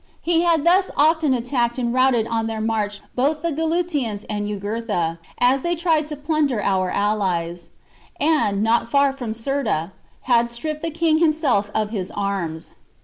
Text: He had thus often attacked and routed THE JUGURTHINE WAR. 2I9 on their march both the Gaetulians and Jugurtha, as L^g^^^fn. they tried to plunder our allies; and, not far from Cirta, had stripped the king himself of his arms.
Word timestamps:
He 0.23 0.41
had 0.41 0.63
thus 0.65 0.89
often 0.97 1.31
attacked 1.35 1.77
and 1.77 1.93
routed 1.93 2.25
THE 2.25 2.29
JUGURTHINE 2.29 2.33
WAR. 2.35 2.39
2I9 2.39 2.39
on 2.39 2.47
their 2.47 2.61
march 2.61 3.01
both 3.13 3.41
the 3.43 3.51
Gaetulians 3.51 4.25
and 4.31 4.47
Jugurtha, 4.47 5.19
as 5.37 5.59
L^g^^^fn. 5.59 5.63
they 5.63 5.75
tried 5.75 6.07
to 6.07 6.15
plunder 6.15 6.59
our 6.59 6.89
allies; 6.89 7.69
and, 8.19 8.63
not 8.63 8.89
far 8.89 9.13
from 9.13 9.33
Cirta, 9.33 9.91
had 10.21 10.49
stripped 10.49 10.81
the 10.81 10.89
king 10.89 11.19
himself 11.19 11.69
of 11.75 11.91
his 11.91 12.09
arms. 12.15 12.71